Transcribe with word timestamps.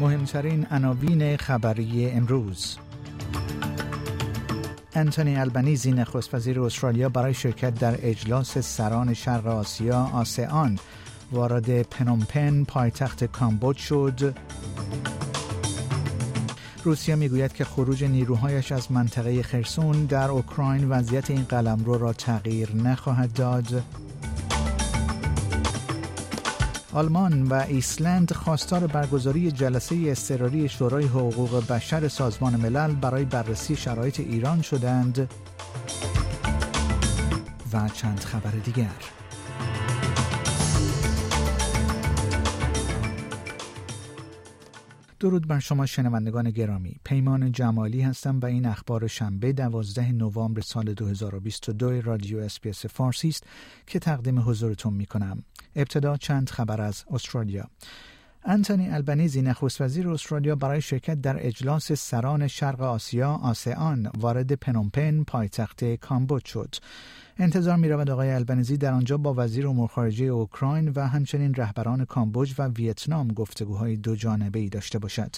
مهمترین 0.00 0.66
عناوین 0.70 1.36
خبری 1.36 2.10
امروز. 2.10 2.76
انتونی 4.94 5.36
البنیزی 5.36 5.92
نخست 5.92 6.34
وزیر 6.34 6.60
استرالیا 6.60 7.08
برای 7.08 7.34
شرکت 7.34 7.74
در 7.74 7.94
اجلاس 8.02 8.58
سران 8.58 9.14
شرق 9.14 9.46
آسیا 9.46 10.10
آسیان 10.12 10.78
وارد 11.32 11.82
پنومپن 11.82 12.64
پایتخت 12.64 13.24
کامبوج 13.24 13.76
شد. 13.76 14.34
روسیه 16.84 17.14
می‌گوید 17.14 17.52
که 17.52 17.64
خروج 17.64 18.04
نیروهایش 18.04 18.72
از 18.72 18.92
منطقه 18.92 19.42
خرسون 19.42 20.04
در 20.04 20.30
اوکراین 20.30 20.88
وضعیت 20.90 21.30
این 21.30 21.44
قلمرو 21.44 21.98
را 21.98 22.12
تغییر 22.12 22.76
نخواهد 22.76 23.32
داد. 23.32 23.82
آلمان 26.94 27.42
و 27.42 27.54
ایسلند 27.54 28.32
خواستار 28.32 28.86
برگزاری 28.86 29.50
جلسه 29.50 29.96
اضطراری 30.06 30.68
شورای 30.68 31.04
حقوق 31.04 31.66
بشر 31.66 32.08
سازمان 32.08 32.56
ملل 32.56 32.94
برای 32.94 33.24
بررسی 33.24 33.76
شرایط 33.76 34.20
ایران 34.20 34.62
شدند. 34.62 35.30
و 37.72 37.88
چند 37.88 38.20
خبر 38.20 38.50
دیگر. 38.50 39.13
درود 45.24 45.48
بر 45.48 45.58
شما 45.58 45.86
شنوندگان 45.86 46.50
گرامی. 46.50 46.96
پیمان 47.04 47.52
جمالی 47.52 48.00
هستم 48.02 48.40
و 48.40 48.46
این 48.46 48.66
اخبار 48.66 49.06
شنبه 49.06 49.52
12 49.52 50.12
نوامبر 50.12 50.60
سال 50.60 50.94
2022 50.94 52.00
رادیو 52.00 52.38
اسپیس 52.38 52.86
فارسی 52.86 53.28
است 53.28 53.44
که 53.86 53.98
تقدیم 53.98 54.40
حضورتون 54.40 54.94
می 54.94 55.06
کنم 55.06 55.42
ابتدا 55.76 56.16
چند 56.16 56.50
خبر 56.50 56.80
از 56.80 57.04
استرالیا. 57.10 57.64
انتونی 58.44 58.88
البنیزی 58.88 59.42
نخست 59.42 59.80
وزیر 59.80 60.08
استرالیا 60.08 60.56
برای 60.56 60.80
شرکت 60.80 61.20
در 61.20 61.46
اجلاس 61.46 61.92
سران 61.92 62.46
شرق 62.48 62.80
آسیا 62.80 63.30
آسیان 63.30 64.10
وارد 64.18 64.52
پنومپن 64.52 65.24
پایتخت 65.24 65.84
کامبوج 65.84 66.44
شد. 66.44 66.74
انتظار 67.38 67.76
می 67.76 67.88
رود 67.88 68.10
آقای 68.10 68.30
البنزی 68.30 68.76
در 68.76 68.92
آنجا 68.92 69.16
با 69.16 69.34
وزیر 69.36 69.66
امور 69.66 69.88
خارجه 69.88 70.24
اوکراین 70.24 70.88
و 70.88 71.00
همچنین 71.00 71.54
رهبران 71.54 72.04
کامبوج 72.04 72.54
و 72.58 72.68
ویتنام 72.68 73.28
گفتگوهای 73.28 73.96
دو 73.96 74.16
جانبه 74.16 74.58
ای 74.58 74.68
داشته 74.68 74.98
باشد. 74.98 75.36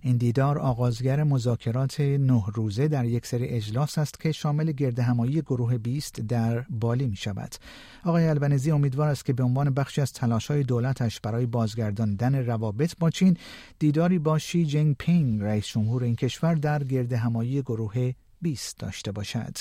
این 0.00 0.16
دیدار 0.16 0.58
آغازگر 0.58 1.22
مذاکرات 1.22 2.00
نه 2.00 2.42
روزه 2.54 2.88
در 2.88 3.04
یک 3.04 3.26
سری 3.26 3.46
اجلاس 3.48 3.98
است 3.98 4.20
که 4.20 4.32
شامل 4.32 4.72
گرد 4.72 4.98
همایی 4.98 5.42
گروه 5.42 5.78
20 5.78 6.20
در 6.20 6.64
بالی 6.70 7.06
می 7.06 7.16
شود. 7.16 7.54
آقای 8.04 8.28
البنزی 8.28 8.70
امیدوار 8.70 9.08
است 9.08 9.24
که 9.24 9.32
به 9.32 9.42
عنوان 9.42 9.70
بخشی 9.70 10.00
از 10.00 10.12
تلاش 10.12 10.50
های 10.50 10.62
دولتش 10.62 11.20
برای 11.20 11.46
بازگرداندن 11.46 12.34
روابط 12.34 12.94
با 12.98 13.10
چین 13.10 13.36
دیداری 13.78 14.18
با 14.18 14.38
شی 14.38 14.66
جین 14.66 14.96
پینگ 14.98 15.42
رئیس 15.42 15.66
جمهور 15.66 16.04
این 16.04 16.16
کشور 16.16 16.54
در 16.54 16.84
گرد 16.84 17.12
همایی 17.12 17.62
گروه 17.62 18.12
20 18.42 18.78
داشته 18.78 19.12
باشد. 19.12 19.56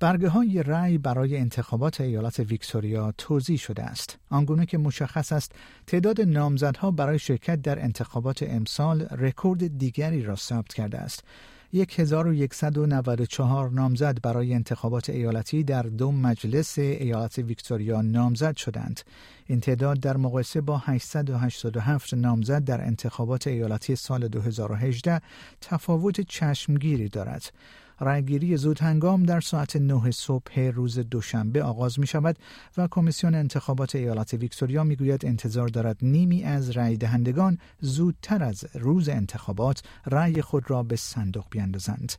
برگه 0.00 0.28
های 0.28 0.62
رأی 0.62 0.98
برای 0.98 1.36
انتخابات 1.36 2.00
ایالت 2.00 2.40
ویکتوریا 2.40 3.14
توزیع 3.18 3.56
شده 3.56 3.82
است. 3.82 4.18
آنگونه 4.30 4.66
که 4.66 4.78
مشخص 4.78 5.32
است 5.32 5.52
تعداد 5.86 6.20
نامزدها 6.20 6.90
برای 6.90 7.18
شرکت 7.18 7.62
در 7.62 7.82
انتخابات 7.82 8.42
امسال 8.42 9.02
رکورد 9.02 9.78
دیگری 9.78 10.22
را 10.22 10.36
ثبت 10.36 10.74
کرده 10.74 10.98
است. 10.98 11.24
1194 11.72 13.70
نامزد 13.70 14.20
برای 14.22 14.54
انتخابات 14.54 15.10
ایالتی 15.10 15.64
در 15.64 15.82
دو 15.82 16.12
مجلس 16.12 16.78
ایالت 16.78 17.38
ویکتوریا 17.38 18.02
نامزد 18.02 18.56
شدند. 18.56 19.00
این 19.46 19.60
تعداد 19.60 20.00
در 20.00 20.16
مقایسه 20.16 20.60
با 20.60 20.78
887 20.78 22.14
نامزد 22.14 22.64
در 22.64 22.84
انتخابات 22.84 23.46
ایالتی 23.46 23.96
سال 23.96 24.28
2018 24.28 25.20
تفاوت 25.60 26.20
چشمگیری 26.20 27.08
دارد. 27.08 27.52
رأیگیری 28.00 28.56
زود 28.56 28.80
هنگام 28.80 29.22
در 29.22 29.40
ساعت 29.40 29.76
9 29.76 30.10
صبح 30.10 30.60
روز 30.60 30.98
دوشنبه 30.98 31.62
آغاز 31.62 32.00
می 32.00 32.06
شود 32.06 32.38
و 32.76 32.88
کمیسیون 32.90 33.34
انتخابات 33.34 33.94
ایالت 33.94 34.34
ویکتوریا 34.34 34.84
می 34.84 34.96
گوید 34.96 35.26
انتظار 35.26 35.68
دارد 35.68 35.96
نیمی 36.02 36.44
از 36.44 36.70
رأی 36.70 36.96
دهندگان 36.96 37.58
زودتر 37.80 38.42
از 38.42 38.64
روز 38.74 39.08
انتخابات 39.08 39.82
رأی 40.06 40.42
خود 40.42 40.70
را 40.70 40.82
به 40.82 40.96
صندوق 40.96 41.44
بیاندازند. 41.50 42.12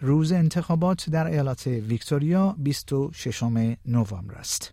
روز 0.00 0.32
انتخابات 0.32 1.10
در 1.10 1.26
ایالت 1.26 1.66
ویکتوریا 1.66 2.56
26 2.58 3.42
نوامبر 3.86 4.34
است. 4.34 4.72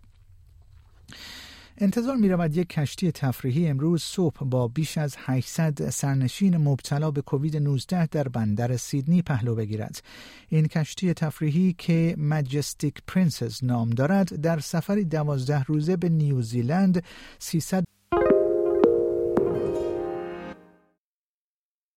انتظار 1.78 2.16
می 2.16 2.28
رود 2.28 2.56
یک 2.56 2.68
کشتی 2.68 3.12
تفریحی 3.12 3.68
امروز 3.68 4.02
صبح 4.02 4.44
با 4.44 4.68
بیش 4.68 4.98
از 4.98 5.16
800 5.18 5.90
سرنشین 5.90 6.56
مبتلا 6.56 7.10
به 7.10 7.22
کووید 7.22 7.56
19 7.56 8.06
در 8.06 8.28
بندر 8.28 8.76
سیدنی 8.76 9.22
پهلو 9.22 9.54
بگیرد. 9.54 10.02
این 10.48 10.66
کشتی 10.66 11.14
تفریحی 11.14 11.74
که 11.78 12.14
مجستیک 12.18 12.94
پرنسس 13.06 13.64
نام 13.64 13.90
دارد 13.90 14.40
در 14.40 14.58
سفری 14.58 15.04
دوازده 15.04 15.64
روزه 15.64 15.96
به 15.96 16.08
نیوزیلند 16.08 17.02
300 17.38 17.84